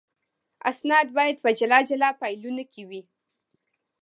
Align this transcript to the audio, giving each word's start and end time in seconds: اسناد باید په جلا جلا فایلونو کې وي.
اسناد 0.71 1.07
باید 1.17 1.35
په 1.43 1.49
جلا 1.59 1.79
جلا 1.89 2.09
فایلونو 2.19 2.63
کې 2.71 2.81
وي. 2.89 3.01